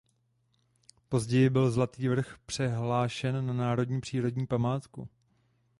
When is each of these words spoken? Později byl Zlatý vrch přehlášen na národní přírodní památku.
Později 1.09 1.49
byl 1.49 1.71
Zlatý 1.71 2.07
vrch 2.07 2.37
přehlášen 2.45 3.45
na 3.47 3.53
národní 3.53 4.01
přírodní 4.01 4.47
památku. 4.47 5.09